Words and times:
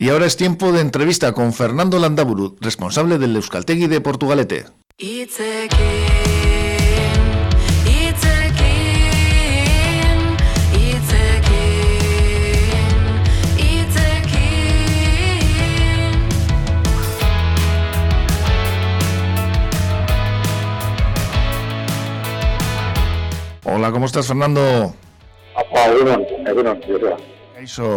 Y 0.00 0.10
ahora 0.10 0.26
es 0.26 0.36
tiempo 0.36 0.70
de 0.70 0.80
entrevista 0.80 1.32
con 1.32 1.52
Fernando 1.52 1.98
Landaburu, 1.98 2.56
responsable 2.60 3.18
del 3.18 3.34
Euskaltegui 3.34 3.88
de 3.88 4.00
Portugalete. 4.00 4.64
Hola, 23.64 23.90
¿cómo 23.90 24.06
estás, 24.06 24.28
Fernando? 24.28 24.94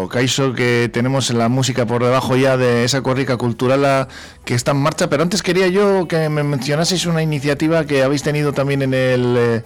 Caiso, 0.09 0.53
que 0.55 0.89
tenemos 0.91 1.29
la 1.29 1.47
música 1.47 1.85
por 1.85 2.03
debajo 2.03 2.35
ya 2.35 2.57
de 2.57 2.83
esa 2.83 3.03
corrica 3.03 3.37
cultural 3.37 4.07
que 4.43 4.55
está 4.55 4.71
en 4.71 4.77
marcha, 4.77 5.07
pero 5.07 5.21
antes 5.21 5.43
quería 5.43 5.67
yo 5.67 6.07
que 6.07 6.29
me 6.29 6.41
mencionaseis 6.41 7.05
una 7.05 7.21
iniciativa 7.21 7.85
que 7.85 8.01
habéis 8.01 8.23
tenido 8.23 8.53
también 8.53 8.81
en 8.81 8.93
el... 8.95 9.35
Eh, 9.37 9.63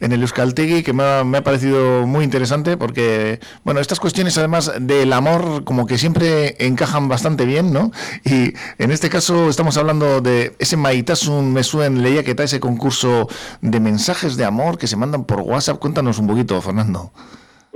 en 0.00 0.12
el 0.12 0.22
Euskaltegui 0.22 0.84
que 0.84 0.92
me 0.92 1.02
ha, 1.02 1.42
parecido 1.42 2.06
muy 2.06 2.24
interesante 2.24 2.76
porque, 2.76 3.40
bueno, 3.64 3.80
estas 3.80 3.98
cuestiones 3.98 4.38
además 4.38 4.70
del 4.80 5.12
amor 5.12 5.64
como 5.64 5.86
que 5.86 5.98
siempre 5.98 6.54
encajan 6.64 7.08
bastante 7.08 7.44
bien, 7.44 7.72
¿no? 7.72 7.90
Y 8.24 8.54
en 8.78 8.92
este 8.92 9.10
caso 9.10 9.48
estamos 9.48 9.76
hablando 9.76 10.20
de 10.20 10.54
ese 10.60 10.76
Maitasun 10.76 11.52
Mesuen 11.52 12.00
leía 12.00 12.22
que 12.22 12.30
está 12.30 12.44
ese 12.44 12.60
concurso 12.60 13.28
de 13.60 13.80
mensajes 13.80 14.36
de 14.36 14.44
amor 14.44 14.78
que 14.78 14.86
se 14.86 14.94
mandan 14.94 15.24
por 15.24 15.40
WhatsApp. 15.40 15.80
Cuéntanos 15.80 16.20
un 16.20 16.28
poquito, 16.28 16.62
Fernando. 16.62 17.10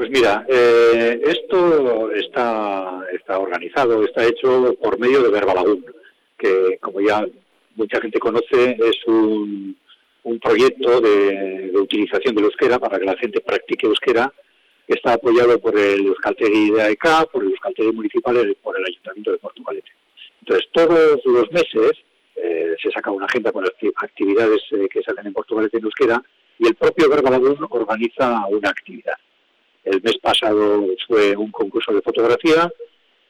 Pues 0.03 0.11
mira, 0.11 0.45
eh, 0.49 1.21
esto 1.27 2.11
está, 2.11 3.07
está 3.13 3.39
organizado, 3.39 4.03
está 4.03 4.27
hecho 4.27 4.75
por 4.83 4.99
medio 4.99 5.23
de 5.23 5.31
Verbalagún, 5.31 5.87
que 6.37 6.77
como 6.81 7.01
ya 7.01 7.25
mucha 7.77 8.01
gente 8.01 8.19
conoce 8.19 8.77
es 8.85 8.97
un, 9.07 9.77
un 10.25 10.41
proyecto 10.41 11.01
de, 11.01 11.71
utilización 11.75 12.35
del 12.35 12.47
euskera 12.47 12.81
para 12.81 12.99
que 12.99 13.05
la 13.05 13.17
gente 13.17 13.41
practique 13.43 13.87
euskera, 13.87 14.33
está 14.89 15.13
apoyado 15.13 15.61
por 15.61 15.79
el 15.79 16.05
Euskaltegui 16.05 16.73
de 16.73 16.83
AECA, 16.83 17.27
por 17.27 17.45
el 17.45 17.51
Euskaltegui 17.51 17.93
Municipal 17.93 18.51
y 18.51 18.57
por 18.57 18.77
el 18.77 18.85
Ayuntamiento 18.85 19.31
de 19.31 19.39
Portugalete. 19.39 19.93
Entonces, 20.41 20.69
todos 20.73 21.21
los 21.25 21.53
meses 21.53 21.93
eh, 22.35 22.75
se 22.83 22.91
saca 22.91 23.13
una 23.13 23.27
agenda 23.27 23.53
con 23.53 23.63
las 23.63 23.73
actividades 24.03 24.63
eh, 24.73 24.89
que 24.91 25.01
se 25.01 25.13
hacen 25.13 25.29
en 25.29 25.33
Portugalete 25.33 25.79
en 25.79 25.85
euskera 25.85 26.21
y 26.59 26.67
el 26.67 26.75
propio 26.75 27.09
Verbalagún 27.09 27.65
organiza 27.71 28.49
una 28.49 28.71
actividad. 28.71 29.15
El 29.85 30.01
mes 30.03 30.19
pasado 30.19 30.87
fue 31.07 31.37
un 31.37 31.51
concurso 31.51 31.93
de 31.93 32.03
fotografía 32.03 32.71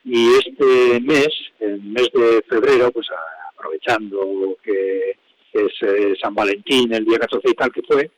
y 0.04 0.34
este 0.34 1.00
mes, 1.00 1.28
el 1.60 1.80
mes 1.82 2.10
de 2.12 2.42
febrero, 2.48 2.90
pues 2.90 3.06
aprovechando 3.54 4.56
que 4.62 5.16
es 5.52 5.72
eh, 5.82 6.14
San 6.20 6.34
Valentín, 6.34 6.92
el 6.92 7.04
día 7.04 7.18
14 7.18 7.50
y 7.50 7.54
tal 7.54 7.72
que 7.72 7.82
fue, 7.82 8.10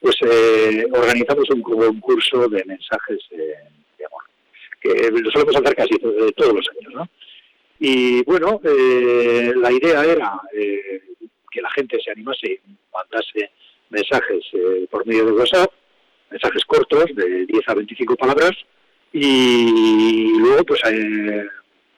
pues 0.00 0.16
eh, 0.22 0.86
organizamos 0.92 1.48
un 1.50 1.62
concurso 1.62 2.48
de 2.48 2.64
mensajes 2.64 3.18
de 3.30 4.06
amor, 4.06 4.22
que 4.80 5.10
lo 5.10 5.30
solemos 5.30 5.56
hacer 5.56 5.74
casi 5.74 5.98
todos 5.98 6.54
los 6.54 6.66
años, 6.70 6.94
¿no? 6.94 7.08
Y 7.80 8.22
bueno, 8.24 8.60
eh, 8.64 9.52
la 9.56 9.72
idea 9.72 10.04
era 10.04 10.40
que 11.50 11.60
la 11.60 11.70
gente 11.70 11.98
se 12.02 12.12
animase 12.12 12.60
mandase 12.92 13.50
mensajes 13.90 14.44
por 14.90 15.06
medio 15.06 15.26
de 15.26 15.32
WhatsApp, 15.32 15.70
mensajes 16.34 16.64
cortos 16.64 17.06
de 17.14 17.46
10 17.46 17.68
a 17.68 17.74
25 17.74 18.16
palabras, 18.16 18.52
y 19.12 20.36
luego 20.38 20.64
pues 20.64 20.80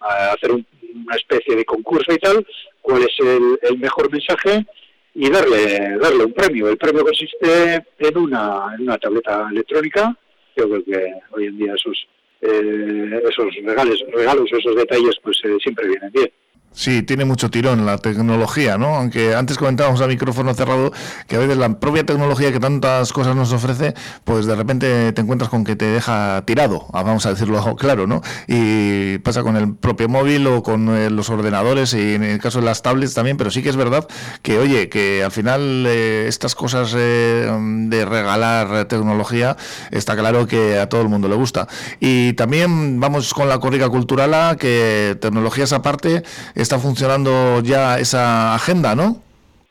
hacer 0.01 0.53
una 0.53 1.17
especie 1.17 1.57
de 1.57 1.65
concurso 1.65 2.13
y 2.13 2.19
tal, 2.19 2.47
cuál 2.83 3.03
es 3.03 3.15
el, 3.19 3.79
mejor 3.79 4.13
mensaje 4.13 4.67
y 5.15 5.31
darle 5.31 5.97
darle 5.99 6.25
un 6.25 6.33
premio. 6.35 6.69
El 6.69 6.77
premio 6.77 7.03
consiste 7.03 7.83
en 7.99 8.19
una, 8.19 8.75
en 8.75 8.83
una 8.83 8.99
tableta 8.99 9.49
electrónica. 9.51 10.15
Yo 10.55 10.69
creo 10.69 10.85
que 10.85 11.13
hoy 11.31 11.47
en 11.47 11.57
día 11.57 11.75
esos 11.75 12.07
eh, 12.43 13.23
esos 13.31 13.55
regalos, 13.65 14.05
regalos, 14.13 14.53
esos 14.53 14.77
detalles, 14.77 15.17
pues 15.23 15.39
eh, 15.45 15.57
siempre 15.63 15.89
vienen 15.89 16.13
bien. 16.13 16.31
Sí, 16.77 17.03
tiene 17.03 17.25
mucho 17.25 17.51
tirón 17.51 17.87
la 17.87 17.97
tecnología, 17.97 18.77
¿no? 18.77 18.97
Aunque 18.97 19.35
antes 19.35 19.57
comentábamos 19.57 20.03
a 20.03 20.07
micrófono 20.07 20.53
cerrado 20.53 20.93
que 21.27 21.37
a 21.37 21.39
veces 21.39 21.57
la 21.57 21.81
propia 21.81 22.05
tecnología 22.05 22.53
que 22.53 22.61
tantas 22.61 23.15
cosas 23.15 23.35
nos 23.35 23.51
ofrece, 23.51 23.95
pues 24.25 24.45
de 24.45 24.55
repente 24.55 25.11
te 25.15 25.23
encuentras 25.23 25.49
con 25.49 25.65
que 25.65 25.75
te 25.75 25.87
deja 25.87 26.43
tirado, 26.45 26.87
ah, 26.93 27.03
vamos 27.03 27.25
a 27.25 27.31
decirlo 27.31 27.77
claro, 27.79 28.07
¿no? 28.07 28.21
Y 28.47 29.17
pasa 29.19 29.43
con 29.43 29.57
el 29.57 29.75
propio 29.75 30.11
móvil 30.11 30.47
o 30.49 30.63
con 30.63 30.95
eh, 30.95 31.09
los 31.09 31.31
ordenadores 31.31 31.95
y 31.95 32.17
en 32.17 32.23
el 32.23 32.39
caso 32.41 32.59
de 32.59 32.67
las 32.67 32.83
tablets 32.83 33.15
también, 33.15 33.39
pero 33.39 33.51
sí 33.51 33.63
que 33.63 33.71
es 33.71 33.77
verdad 33.77 34.07
que, 34.43 34.59
oye, 34.59 34.91
que 34.91 35.25
al 35.25 35.33
final 35.33 35.87
eh, 35.87 36.27
estas 36.29 36.55
cosas 36.55 36.93
eh, 36.95 37.51
de 37.89 38.05
regalar 38.05 38.85
tecnología, 38.85 39.57
está 39.93 40.15
claro 40.15 40.47
que 40.47 40.79
a 40.79 40.91
todo 40.91 41.01
el 41.01 41.09
mundo 41.09 41.27
le 41.27 41.37
gusta. 41.37 41.69
Y 42.01 42.35
también 42.35 43.01
vamos 43.01 43.33
con 43.33 43.49
la 43.49 43.59
corrica 43.61 43.89
cultural, 43.89 44.59
que 44.59 45.17
tecnologías 45.23 45.73
aparte, 45.73 46.23
está 46.67 46.81
funcionando 46.81 47.61
ya 47.63 48.01
esa 48.01 48.53
agenda, 48.53 48.97
¿no? 48.97 49.23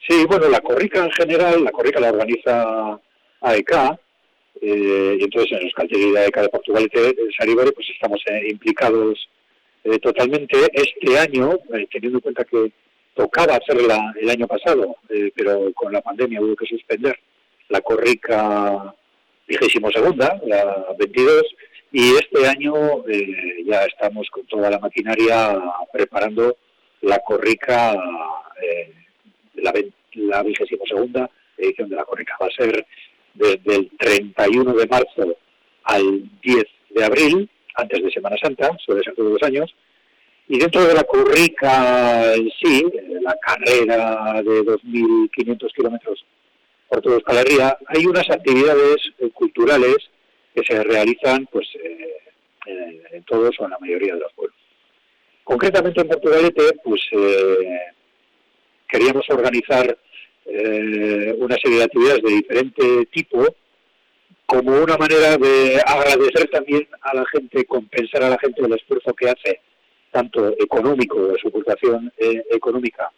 Sí, 0.07 0.25
bueno, 0.25 0.47
la 0.47 0.61
Corrica 0.61 1.03
en 1.03 1.11
general, 1.11 1.61
la 1.61 1.71
Corrica 1.71 1.99
la 1.99 2.09
organiza 2.09 2.97
AEK, 3.41 3.71
eh, 4.61 5.17
y 5.19 5.23
entonces 5.25 5.59
en 5.59 5.63
los 5.65 6.13
de 6.13 6.19
AEK 6.19 6.37
de 6.37 6.49
Portugal 6.49 6.89
y 6.89 6.97
de 6.97 7.15
Saribore, 7.37 7.73
pues 7.73 7.87
estamos 7.89 8.21
eh, 8.27 8.47
implicados 8.49 9.27
eh, 9.83 9.99
totalmente. 9.99 10.57
Este 10.71 11.19
año, 11.19 11.59
eh, 11.73 11.85
teniendo 11.91 12.19
en 12.19 12.21
cuenta 12.21 12.45
que 12.45 12.71
tocaba 13.13 13.57
hacerla 13.57 14.13
el 14.21 14.29
año 14.29 14.47
pasado, 14.47 14.95
pero 15.35 15.71
con 15.73 15.91
la 15.91 16.01
pandemia 16.01 16.41
hubo 16.41 16.55
que 16.55 16.65
suspender 16.65 17.17
la 17.69 17.81
Corrica 17.81 18.95
vigésimo 19.47 19.91
segunda, 19.91 20.39
la 20.45 20.85
22, 20.97 21.43
y 21.91 22.15
este 22.15 22.47
año 22.47 22.73
ya 23.65 23.85
estamos 23.85 24.27
con 24.29 24.45
toda 24.47 24.69
la 24.69 24.79
maquinaria 24.79 25.57
preparando 25.93 26.57
la 27.05 27.19
Corrica, 27.19 27.93
eh, 28.61 28.93
la, 29.55 30.43
vigésima 30.43 30.83
segunda 30.87 31.29
edición 31.57 31.89
de 31.89 31.95
la 31.95 32.03
Corrica. 32.03 32.35
Va 32.41 32.47
a 32.47 32.51
ser 32.51 32.85
desde 33.33 33.75
el 33.75 33.89
31 33.97 34.73
de 34.73 34.87
marzo 34.87 35.37
al 35.83 36.23
10 36.41 36.63
de 36.89 37.05
abril, 37.05 37.49
antes 37.75 38.03
de 38.03 38.11
Semana 38.11 38.37
Santa, 38.41 38.71
suele 38.83 39.03
ser 39.03 39.13
todos 39.15 39.31
los 39.33 39.43
años, 39.43 39.73
y 40.47 40.59
dentro 40.59 40.83
de 40.85 40.93
la 40.93 41.03
Corrica 41.03 42.33
en 42.33 42.49
sí, 42.61 42.85
la 43.21 43.35
carrera 43.35 44.41
de 44.41 44.61
2.500 44.61 45.73
kilómetros 45.73 46.25
por 46.87 47.01
toda 47.01 47.15
Euskal 47.15 47.37
hay 47.87 48.05
unas 48.05 48.29
actividades 48.29 48.97
eh, 49.19 49.29
culturales 49.33 49.97
que 50.53 50.63
se 50.63 50.83
realizan 50.83 51.47
pues 51.51 51.67
eh, 51.83 53.01
en 53.11 53.23
todos 53.23 53.59
o 53.59 53.65
en 53.65 53.71
la 53.71 53.79
mayoría 53.79 54.13
de 54.13 54.19
los 54.19 54.33
pueblos. 54.33 54.64
Concretamente 55.45 56.01
en 56.01 56.07
Portugalete, 56.07 56.63
pues 56.83 57.01
eh, 57.11 57.79
queríamos 58.87 59.29
organizar 59.29 59.95
eh, 60.47 61.35
una 61.37 61.55
serie 61.57 61.77
de 61.77 61.83
actividades 61.83 62.23
de 62.23 62.31
diferente 62.31 63.05
tipo, 63.11 63.45
como 64.47 64.71
una 64.71 64.97
manera 64.97 65.37
de 65.37 65.79
agradecer 65.85 66.49
también 66.49 66.87
a 66.99 67.13
la 67.13 67.25
gente, 67.27 67.63
compensar 67.65 68.23
a 68.23 68.29
la 68.31 68.39
gente 68.39 68.65
el 68.65 68.73
esfuerzo 68.73 69.13
que 69.13 69.29
hace, 69.29 69.61
tanto 70.11 70.47
económico, 70.59 71.27
de 71.27 71.37
su 71.37 71.49
eh, 72.17 72.43
económica 72.49 73.11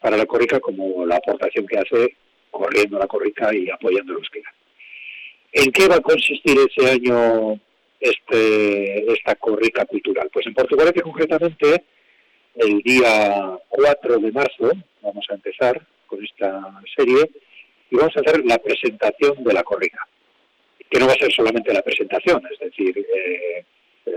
para 0.00 0.16
la 0.16 0.24
corrica, 0.24 0.60
como 0.60 1.04
la 1.04 1.16
aportación 1.16 1.66
que 1.66 1.78
hace 1.78 2.16
corriendo 2.48 2.96
la 2.96 3.08
corrica 3.08 3.52
y 3.52 3.68
apoyando 3.68 4.14
los 4.14 4.30
que 4.30 4.40
¿En 5.52 5.72
qué 5.72 5.88
va 5.88 5.96
a 5.96 6.00
consistir 6.00 6.56
ese 6.58 6.90
año 6.90 7.60
este, 8.00 9.12
esta 9.12 9.34
corrica 9.36 9.84
cultural? 9.84 10.28
Pues 10.32 10.46
en 10.46 10.54
Portugal, 10.54 10.92
que 10.92 11.02
concretamente 11.02 11.84
el 12.56 12.78
día 12.80 13.58
4 13.68 14.18
de 14.18 14.32
marzo 14.32 14.72
vamos 15.02 15.26
a 15.28 15.34
empezar 15.34 15.80
con 16.06 16.24
esta 16.24 16.80
serie 16.96 17.30
y 17.90 17.96
vamos 17.96 18.16
a 18.16 18.20
hacer 18.20 18.44
la 18.44 18.58
presentación 18.58 19.44
de 19.44 19.52
la 19.52 19.62
corrica, 19.62 20.06
que 20.90 20.98
no 20.98 21.06
va 21.06 21.12
a 21.12 21.16
ser 21.16 21.32
solamente 21.32 21.72
la 21.72 21.82
presentación, 21.82 22.42
es 22.50 22.58
decir, 22.58 22.98
eh, 22.98 23.64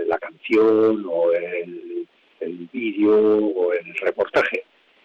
la 0.06 0.18
canción 0.18 1.04
o 1.08 1.32
el, 1.32 2.06
el 2.40 2.68
vídeo 2.72 3.38
o 3.38 3.72
el 3.72 3.94
reportaje, 3.96 4.64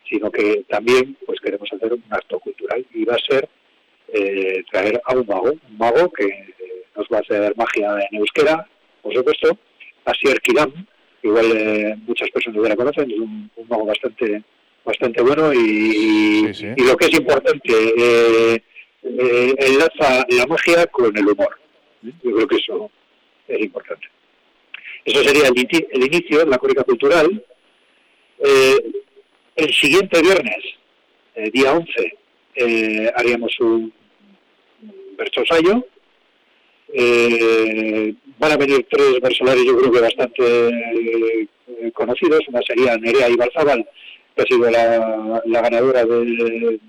sino 0.10 0.32
que 0.32 0.64
también 0.68 1.18
pues 1.26 1.40
queremos 1.40 1.72
hacer 1.72 1.94
un 1.94 2.04
acto 2.10 2.40
cultural 2.40 2.86
y 2.94 3.06
va 3.06 3.16
a 3.16 3.30
ser 3.30 3.50
eh, 4.14 4.64
traer 4.72 5.02
a 5.06 5.16
un 5.16 5.26
mago, 5.28 5.52
un 5.52 5.78
mago 5.78 6.12
que 6.12 6.54
nos 6.96 7.08
va 7.08 7.18
a 7.18 7.22
hacer 7.22 7.56
magia 7.56 7.98
en 8.10 8.20
euskera, 8.20 8.68
por 9.02 9.14
supuesto, 9.14 9.58
Asier 10.06 10.40
Kiram, 10.42 10.72
igual 11.24 11.46
eh, 11.52 11.96
muchas 12.08 12.30
personas 12.30 12.62
ya 12.62 12.70
la 12.70 12.76
conocen, 12.76 13.12
es 13.12 13.18
un, 13.18 13.52
mago 13.68 13.86
bastante 13.86 14.44
bastante 14.84 15.22
bueno 15.24 15.52
y, 15.52 16.44
lo 16.78 16.96
que 16.96 17.06
es 17.06 17.14
importante, 17.14 17.74
eh, 17.74 18.62
eh, 19.04 19.56
enlaza 19.58 20.26
la 20.30 20.46
magia 20.46 20.86
con 20.88 21.16
el 21.18 21.28
humor. 21.28 21.60
Yo 22.04 22.12
creo 22.22 22.48
que 22.48 22.58
eso 22.58 22.92
es 23.48 23.60
importante. 23.62 24.08
Eso 25.04 25.24
sería 25.24 25.48
el, 25.48 25.88
el 25.92 26.04
inicio 26.04 26.40
de 26.40 26.46
la 26.46 26.60
corrica 26.60 26.84
cultural. 26.84 27.44
El 29.56 29.74
siguiente 29.74 30.22
viernes, 30.22 30.64
día 31.52 31.74
11, 31.74 32.18
eh, 32.56 33.12
haríamos 33.16 33.60
un 33.60 33.94
versosayo. 35.18 35.86
Van 38.38 38.52
a 38.52 38.58
venir 38.58 38.86
tres 38.90 39.20
versolares, 39.22 39.64
yo 39.66 39.78
creo 39.78 39.92
que 39.92 40.02
bastante 40.02 41.50
conocidos. 41.94 42.48
Una 42.48 42.62
sería 42.62 42.98
Nerea 42.98 43.30
Ibarzabal, 43.30 43.88
que 44.36 44.42
ha 44.42 44.46
sido 44.46 44.70
la, 44.70 45.62
ganadora 45.62 46.06
del, 46.06 46.80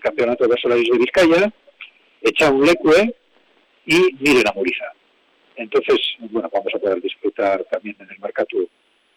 campeonato 0.00 0.44
de 0.44 0.50
versolaris 0.50 0.88
de 0.90 0.98
Vizcaya. 0.98 1.52
un 2.50 2.66
Lecue 2.66 3.14
y 3.86 4.14
Miren 4.20 4.44
Muriza. 4.54 4.92
Entonces, 5.56 5.98
bueno, 6.30 6.50
vamos 6.52 6.72
a 6.74 6.78
poder 6.78 7.00
disfrutar 7.00 7.64
también 7.64 7.96
en 8.00 8.10
el 8.10 8.18
mercado 8.18 8.48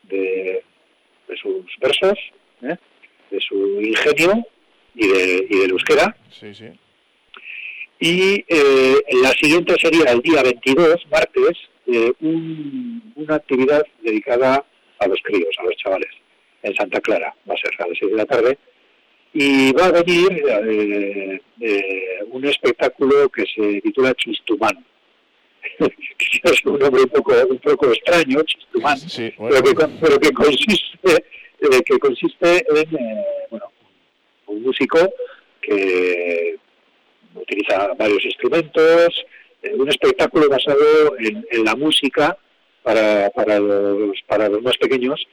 de, 0.04 0.64
sus 1.42 1.66
versos, 1.80 2.18
¿eh? 2.62 2.76
de 3.32 3.42
su 3.42 3.82
ingenio 3.82 4.46
y, 4.96 5.08
de, 5.08 5.48
y 5.50 5.58
del 5.60 5.72
euskera. 5.72 6.16
Sí, 6.30 6.54
sí. 6.54 6.68
Y 8.00 8.46
eh, 8.48 8.96
la 9.24 9.32
siguiente 9.32 9.76
sería 9.82 10.12
el 10.12 10.22
día 10.22 10.44
22, 10.44 11.08
martes, 11.12 11.58
eh, 11.88 12.14
una 12.22 13.36
actividad 13.36 13.84
dedicada 14.02 14.64
a 15.00 15.08
los 15.08 15.20
críos, 15.24 15.56
a 15.60 15.64
los 15.64 15.76
chavales, 15.78 16.12
en 16.64 16.76
Santa 16.76 17.02
Clara. 17.02 17.34
Va 17.50 17.54
a 17.54 17.58
ser 17.58 17.72
a 17.80 17.88
las 17.88 17.98
6 17.98 18.12
de 18.12 18.18
la 18.18 18.26
tarde. 18.26 18.58
Y 19.34 19.72
va 19.74 19.86
a 19.86 19.92
venir 19.92 21.42
un 22.32 22.46
espectáculo 22.46 23.30
que 23.30 23.44
se 23.56 23.82
titula 23.82 24.14
Chistumán 24.16 24.84
es 26.44 26.66
un 26.66 26.80
nombre 26.80 27.04
un 27.04 27.10
poco, 27.10 27.34
un 27.50 27.58
poco 27.60 27.92
extraño, 27.92 28.42
chistumán, 28.44 28.98
pero, 30.00 30.20
que, 30.20 30.32
consiste, 30.32 31.26
eh, 31.60 31.84
que 31.86 32.00
consiste 32.00 32.66
en 32.70 32.96
eh, 32.96 33.26
bueno, 33.50 33.66
un 34.48 34.64
músico 34.64 34.98
que 35.62 36.58
utiliza 37.42 37.90
varios 37.98 38.24
instrumentos, 38.26 39.26
eh, 39.62 39.74
un 39.76 39.90
espectáculo 39.90 40.50
basado 40.50 41.18
en, 41.20 41.64
la 41.64 41.76
música 41.76 42.38
para, 42.84 43.30
para, 43.32 43.60
los, 43.60 44.22
para 44.28 44.50
los 44.50 44.62
más 44.62 44.78
pequeños 44.78 45.26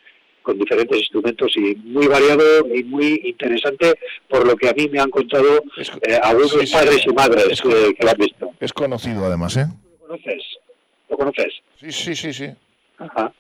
con 0.43 0.59
diferentes 0.59 0.99
instrumentos 0.99 1.57
y 1.57 1.75
muy 1.77 2.07
variado 2.07 2.67
y 2.75 2.85
muy 2.85 3.21
interesante 3.25 3.95
por 4.29 4.47
lo 4.47 4.55
que 4.57 4.69
a 4.69 4.75
mí 4.75 4.89
me 4.91 5.01
han 5.01 5.09
contado 5.09 5.63
algunos 6.23 6.71
padres 6.71 7.07
y 7.07 7.13
madres 7.15 7.63
que, 7.63 7.95
que, 7.95 8.05
lo 8.05 8.11
han 8.11 8.19
visto. 8.19 8.51
Es 8.61 8.73
conocido 8.73 9.25
además, 9.25 9.57
¿eh? 9.57 9.67
conoces? 10.07 10.43
¿Lo 11.09 11.17
conoces? 11.17 11.53
Sí, 11.81 11.93
sí, 11.93 12.15
sí, 12.15 12.33
sí. 12.33 12.47
Ajá. 12.99 13.33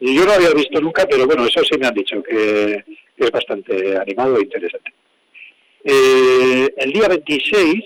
Y 0.00 0.14
yo 0.14 0.24
no 0.24 0.32
había 0.32 0.52
visto 0.52 0.80
nunca, 0.80 1.06
pero 1.08 1.26
bueno, 1.26 1.46
eso 1.46 1.62
sí 1.64 1.78
me 1.78 1.86
han 1.86 1.94
dicho, 1.94 2.22
que, 2.22 2.84
es 3.16 3.30
bastante 3.30 3.96
animado 3.96 4.36
e 4.36 4.42
interesante. 4.42 4.92
Eh, 5.84 6.74
el 6.76 6.92
día 6.92 7.08
26, 7.08 7.84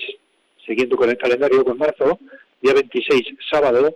siguiendo 0.70 0.96
con 0.96 1.10
el 1.10 1.18
calendario 1.18 1.64
con 1.64 1.76
marzo, 1.76 2.20
día 2.62 2.72
26, 2.74 3.34
sábado, 3.50 3.92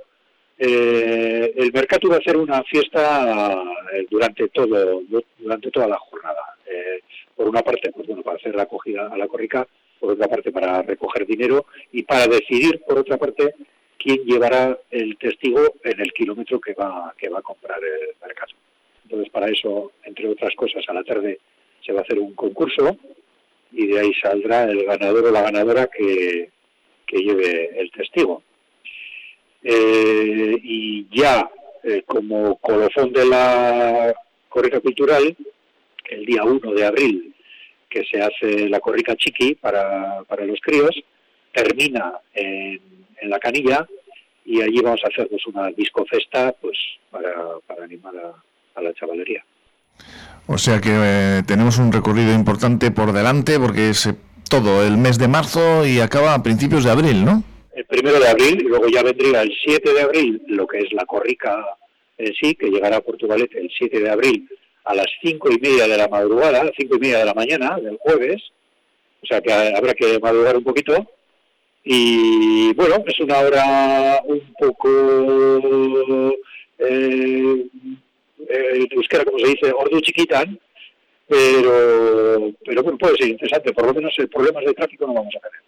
eh, 0.59 1.55
el 1.57 1.73
mercado 1.73 2.09
va 2.09 2.17
a 2.17 2.19
hacer 2.19 2.37
una 2.37 2.65
fiesta 2.65 3.63
eh, 3.93 4.05
durante 4.11 4.49
todo 4.49 5.03
durante 5.39 5.71
toda 5.71 5.87
la 5.87 5.99
jornada. 5.99 6.43
por 7.37 7.49
una 7.49 7.63
parte, 7.63 7.93
pues 7.93 8.09
bueno, 8.09 8.23
para 8.23 8.39
hacer 8.39 8.55
la 8.57 8.65
acogida 8.65 9.07
a 9.07 9.17
la 9.17 9.29
corrica, 9.29 9.67
por 10.01 10.13
otra 10.13 10.27
parte 10.27 10.51
para 10.51 10.83
recoger 10.83 11.25
dinero 11.27 11.67
y 11.93 12.03
para 12.03 12.27
decidir, 12.27 12.81
por 12.81 12.99
otra 12.99 13.19
parte, 13.19 13.55
quién 13.97 14.19
llevará 14.25 14.77
el 14.91 15.17
testigo 15.17 15.61
en 15.85 16.01
el 16.01 16.13
kilómetro 16.13 16.61
que 16.61 16.75
va, 16.75 17.15
que 17.17 17.29
va 17.29 17.39
a 17.39 17.43
comprar 17.51 17.79
el 17.79 18.17
mercado. 18.21 18.53
Entonces, 19.05 19.31
para 19.31 19.47
eso, 19.47 19.93
entre 20.03 20.29
otras 20.29 20.53
cosas, 20.57 20.85
a 20.89 20.93
la 20.93 21.05
tarde 21.05 21.39
se 21.87 21.93
va 21.93 22.01
a 22.01 22.03
hacer 22.03 22.19
un 22.19 22.35
concurso 22.35 22.97
y 23.71 23.87
de 23.89 24.01
ahí 24.01 24.13
saldrá 24.15 24.65
el 24.65 24.85
ganador 24.85 25.27
o 25.27 25.31
la 25.31 25.43
ganadora 25.43 25.89
que, 25.89 26.51
lleve 27.13 27.81
el 27.81 27.91
testigo. 27.91 28.43
Eh, 29.63 30.57
y 30.63 31.07
ya 31.11 31.49
eh, 31.83 32.03
como 32.07 32.57
colofón 32.57 33.13
de 33.13 33.25
la 33.27 34.15
corrica 34.49 34.81
cultural, 34.81 35.37
el 36.11 36.27
día 36.27 36.45
1 36.45 36.73
de 36.73 36.87
abril, 36.87 37.35
que 37.89 38.05
se 38.05 38.21
hace 38.21 38.69
la 38.69 38.81
corrica 38.81 39.17
chiqui 39.17 39.55
para, 39.55 40.23
para 40.25 40.45
los 40.45 40.61
críos, 40.61 40.95
termina 41.53 42.13
en 42.35 43.31
la 43.31 43.39
canilla 43.39 43.87
y 44.45 44.61
allí 44.61 44.81
vamos 44.83 45.01
a 45.05 45.09
hacer 45.09 45.29
pues, 45.29 45.47
una 45.47 45.71
discofesta 45.71 46.53
pues, 46.61 46.77
para, 47.11 47.33
animar 47.83 48.15
a, 48.75 48.83
la 48.83 48.93
chavalería. 48.93 49.45
O 50.47 50.59
sea 50.59 50.81
que 50.81 50.91
eh, 50.93 51.43
tenemos 51.47 51.79
un 51.79 51.93
recorrido 51.93 52.35
importante 52.35 52.91
por 52.91 53.13
delante 53.13 53.59
porque 53.59 53.91
es 53.91 54.07
eh, 54.07 54.15
todo 54.49 54.87
el 54.87 54.97
mes 54.97 55.19
de 55.19 55.29
marzo 55.29 55.87
y 55.87 56.01
acaba 56.01 56.35
a 56.35 56.43
principios 56.43 56.85
de 56.85 56.91
abril, 56.91 57.25
¿no? 57.25 57.43
El 57.75 57.85
primero 57.87 58.21
de 58.21 58.29
abril 58.29 58.61
y 58.61 58.69
luego 58.69 58.87
ya 58.89 59.03
vendría 59.03 59.43
el 59.43 59.53
7 59.65 59.93
de 59.93 60.01
abril 60.01 60.43
lo 60.47 60.67
que 60.67 60.79
es 60.79 60.93
la 60.93 61.05
corrica 61.05 61.65
en 62.19 62.33
sí, 62.35 62.55
que 62.55 62.71
llegará 62.71 62.99
a 62.99 63.01
Portugalete 63.01 63.59
el 63.59 63.71
7 63.77 64.01
de 64.01 64.11
abril 64.11 64.49
a 64.85 64.95
las 64.95 65.07
cinco 65.23 65.51
y 65.51 65.59
media 65.59 65.89
de 65.89 65.97
la 65.97 66.09
madrugada, 66.09 66.71
cinco 66.77 66.97
y 66.97 67.01
media 67.01 67.19
de 67.19 67.25
la 67.25 67.35
mañana 67.35 67.77
del 67.81 67.97
jueves, 67.99 68.43
o 69.23 69.27
sea 69.27 69.41
que 69.41 69.53
habrá 69.53 69.95
que 69.95 70.19
madrugar 70.19 70.57
un 70.57 70.65
poquito. 70.65 71.11
Y 71.83 72.73
bueno, 72.75 73.03
es 73.07 73.19
una 73.21 73.39
hora 73.41 74.21
un 74.25 74.41
poco 74.59 74.89
eh, 76.79 77.67
eh, 78.49 78.89
euskera, 78.91 79.25
como 79.25 79.39
se 79.39 79.49
dice, 79.49 79.73
ordu 79.73 80.01
chiquitan, 80.01 80.59
pero, 81.35 82.53
pero 82.65 82.83
bueno, 82.83 82.99
puede 82.99 83.17
ser 83.17 83.29
interesante, 83.29 83.73
por 83.73 83.87
lo 83.87 83.95
menos 83.95 84.15
problemas 84.33 84.65
de 84.65 84.75
tráfico 84.75 85.07
no 85.07 85.15
vamos 85.15 85.35
a 85.37 85.41
tener. 85.41 85.61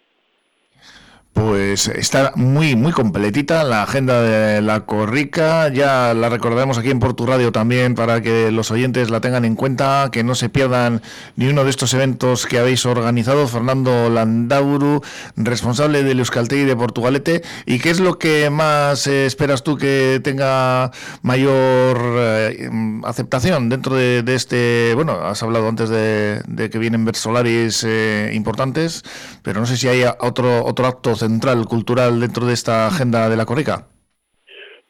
Pues 1.33 1.87
está 1.87 2.31
muy 2.35 2.75
muy 2.75 2.91
completita 2.91 3.63
la 3.63 3.83
agenda 3.83 4.23
de 4.23 4.59
la 4.63 4.87
Corrica, 4.87 5.67
ya 5.69 6.15
la 6.15 6.29
recordaremos 6.29 6.79
aquí 6.79 6.89
en 6.89 6.99
Portu 6.99 7.27
Radio 7.27 7.51
también 7.51 7.93
para 7.93 8.21
que 8.21 8.51
los 8.51 8.71
oyentes 8.71 9.11
la 9.11 9.21
tengan 9.21 9.45
en 9.45 9.55
cuenta, 9.55 10.09
que 10.11 10.23
no 10.23 10.33
se 10.33 10.49
pierdan 10.49 11.03
ni 11.35 11.47
uno 11.47 11.63
de 11.63 11.69
estos 11.69 11.93
eventos 11.93 12.47
que 12.47 12.57
habéis 12.57 12.87
organizado. 12.87 13.47
Fernando 13.47 14.09
Landauru, 14.09 15.03
responsable 15.35 16.01
del 16.01 16.19
Euskaltegui 16.19 16.63
de 16.63 16.75
Portugalete, 16.75 17.43
¿y 17.67 17.77
qué 17.77 17.91
es 17.91 17.99
lo 17.99 18.17
que 18.17 18.49
más 18.49 19.05
eh, 19.05 19.27
esperas 19.27 19.63
tú 19.63 19.77
que 19.77 20.19
tenga 20.23 20.91
mayor 21.21 21.97
eh, 22.17 22.69
aceptación 23.03 23.69
dentro 23.69 23.95
de, 23.95 24.23
este, 24.33 24.93
bueno, 24.95 25.13
has 25.13 25.43
hablado 25.43 25.67
antes 25.67 25.89
de, 25.89 26.69
que 26.71 26.79
vienen 26.79 27.05
versolaris 27.05 27.83
eh, 27.87 28.31
importantes, 28.33 29.03
pero 29.43 29.59
no 29.59 29.67
sé 29.67 29.77
si 29.77 29.87
hay 29.87 30.03
otro, 30.19 30.65
otro 30.65 30.87
acto 30.87 31.15
central 31.17 31.65
cultural 31.65 32.19
dentro 32.19 32.45
de 32.45 32.53
esta 32.53 32.87
agenda 32.87 33.29
de 33.29 33.37
la 33.37 33.45
Corrica? 33.45 33.87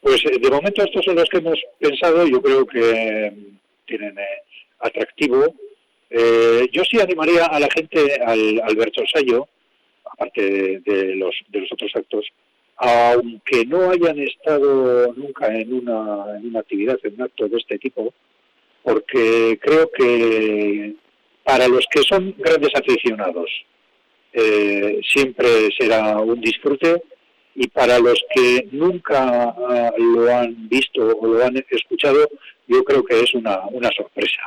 Pues 0.02 0.24
eh, 0.26 0.38
de 0.40 0.50
momento 0.50 0.84
estos 0.84 1.04
son 1.04 1.16
los 1.16 1.28
que 1.30 1.38
hemos 1.38 1.60
pensado, 1.80 2.26
yo 2.28 2.42
creo 2.42 2.66
que 2.66 3.34
tienen 3.86 4.18
eh, 4.18 4.44
atractivo. 4.80 5.54
Eh, 6.10 6.68
yo 6.72 6.84
sí 6.84 7.00
animaría 7.00 7.46
a 7.46 7.60
la 7.60 7.68
gente 7.74 8.22
al, 8.26 8.62
al 8.64 8.76
Bertosayo, 8.76 9.48
aparte 10.06 10.80
de, 10.86 11.16
los, 11.16 11.36
de 11.50 11.62
los 11.62 11.72
otros 11.72 11.92
actos, 11.96 12.26
aunque 12.78 13.66
no 13.66 13.90
hayan 13.90 14.20
estado 14.20 15.14
nunca 15.14 15.48
en 15.54 15.74
una, 15.74 16.38
en 16.38 16.48
una 16.48 16.60
actividad, 16.60 17.00
en 17.04 17.16
un 17.16 17.24
acto 17.24 17.48
de 17.48 17.58
este 17.58 17.78
tipo, 17.80 18.14
porque 18.84 19.60
creo 19.62 19.90
que 19.92 20.94
para 21.44 21.68
los 21.68 21.86
que 21.92 22.02
son 22.04 22.36
grandes 22.38 22.74
aficionados 22.76 23.50
eh, 24.34 25.00
siempre 25.08 25.70
será 25.78 26.18
un 26.20 26.40
disfrute 26.42 27.02
y 27.56 27.68
para 27.68 27.98
los 28.00 28.24
que 28.34 28.68
nunca 28.72 29.50
ah, 29.50 29.92
lo 29.98 30.32
han 30.32 30.70
visto 30.70 31.02
o 31.02 31.28
lo 31.28 31.44
han 31.44 31.58
escuchado, 31.72 32.30
yo 32.68 32.84
creo 32.84 33.04
que 33.04 33.20
es 33.20 33.34
una, 33.34 33.62
una 33.72 33.90
sorpresa. 33.90 34.42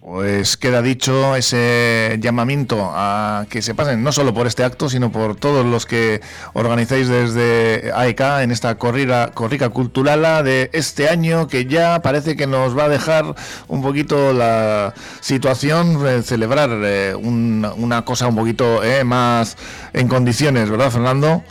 Pues 0.00 0.56
queda 0.56 0.80
dicho 0.80 1.36
ese 1.36 2.16
llamamiento 2.20 2.90
a 2.90 3.44
que 3.50 3.60
se 3.60 3.74
pasen 3.74 4.02
no 4.02 4.12
solo 4.12 4.32
por 4.32 4.46
este 4.46 4.64
acto, 4.64 4.88
sino 4.88 5.12
por 5.12 5.36
todos 5.36 5.66
los 5.66 5.84
que 5.84 6.22
organizáis 6.54 7.06
desde 7.08 7.92
AEK 7.94 8.20
en 8.40 8.50
esta 8.50 8.76
corrida, 8.76 9.30
corrica 9.32 9.68
cultural 9.68 10.42
de 10.42 10.70
este 10.72 11.10
año 11.10 11.48
que 11.48 11.66
ya 11.66 12.00
parece 12.00 12.34
que 12.34 12.46
nos 12.46 12.76
va 12.76 12.84
a 12.84 12.88
dejar 12.88 13.34
un 13.68 13.82
poquito 13.82 14.32
la 14.32 14.94
situación 15.20 16.02
de 16.02 16.22
celebrar 16.22 16.70
eh, 16.82 17.14
una 17.14 18.02
cosa 18.06 18.26
un 18.26 18.36
poquito 18.36 18.82
eh, 18.82 19.04
más 19.04 19.58
en 19.92 20.08
condiciones, 20.08 20.70
¿verdad, 20.70 20.90
Fernando? 20.90 21.44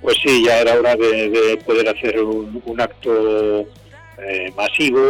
Pues 0.00 0.16
sí, 0.24 0.44
ya 0.44 0.60
era 0.60 0.74
hora 0.74 0.96
de, 0.96 1.60
poder 1.66 1.88
hacer 1.88 2.22
un, 2.22 2.80
acto 2.80 3.66
eh, 4.22 4.52
masivo 4.56 5.00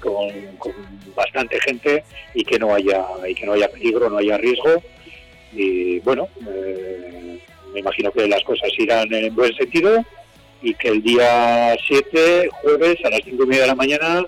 con, 0.00 0.56
con 0.58 0.72
bastante 1.14 1.60
gente 1.60 2.04
y 2.34 2.44
que 2.44 2.58
no 2.58 2.74
haya 2.74 3.04
y 3.28 3.34
que 3.34 3.46
no 3.46 3.52
haya 3.52 3.68
peligro, 3.70 4.08
no 4.08 4.18
haya 4.18 4.38
riesgo. 4.38 4.82
Y 5.52 5.98
bueno, 6.00 6.28
eh, 6.46 7.40
me 7.72 7.80
imagino 7.80 8.10
que 8.12 8.26
las 8.26 8.42
cosas 8.44 8.70
irán 8.78 9.12
en 9.12 9.34
buen 9.34 9.54
sentido 9.54 10.04
y 10.62 10.74
que 10.74 10.88
el 10.88 11.02
día 11.02 11.76
7, 11.86 12.48
jueves, 12.62 12.96
a 13.04 13.10
las 13.10 13.20
5 13.24 13.42
y 13.42 13.46
media 13.46 13.62
de 13.62 13.68
la 13.68 13.74
mañana, 13.74 14.24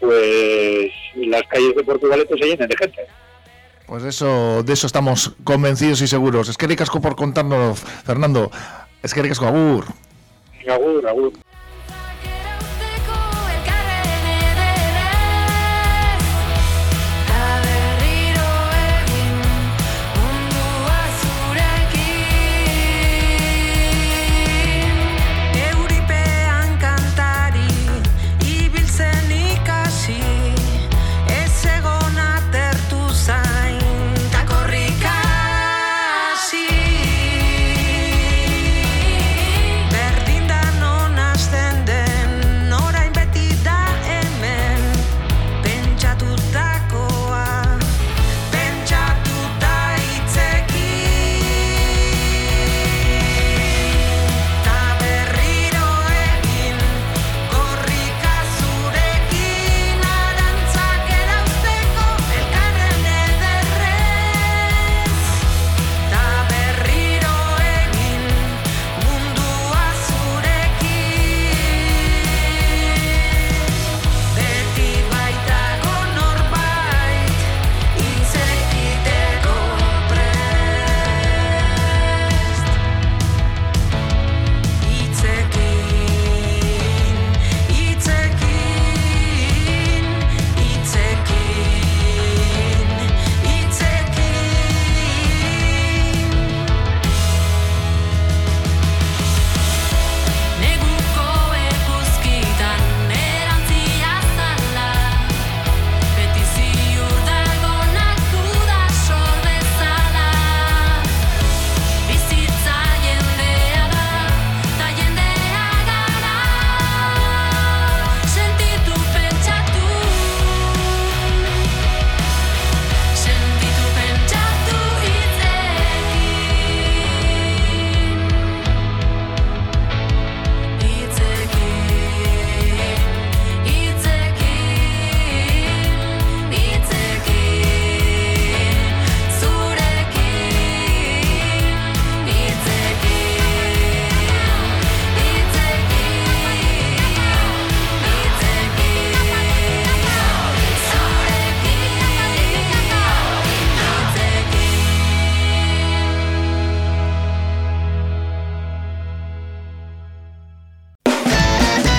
pues 0.00 0.90
las 1.14 1.42
calles 1.44 1.74
de 1.76 1.84
Portugalete 1.84 2.34
se 2.38 2.44
llenen 2.44 2.68
de 2.68 2.76
gente. 2.76 3.02
Pues 3.86 4.02
de 4.02 4.10
eso, 4.10 4.62
de 4.62 4.72
eso 4.72 4.86
estamos 4.86 5.34
convencidos 5.44 6.02
y 6.02 6.06
seguros. 6.06 6.48
Es 6.48 6.58
que 6.58 6.66
ricasco 6.66 7.00
por 7.00 7.16
contarnos, 7.16 7.80
Fernando. 7.80 8.50
Es 9.02 9.14
que 9.14 9.22
ricasco, 9.22 9.46
agur. 9.46 9.86
Agur, 10.68 11.08
agur. 11.08 11.32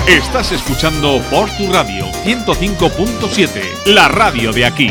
Estás 0.10 0.52
escuchando 0.52 1.22
por 1.30 1.52
tu 1.52 1.72
radio 1.72 2.08
105.7, 2.26 3.86
la 3.86 4.08
radio 4.08 4.52
de 4.52 4.66
aquí. 4.66 4.90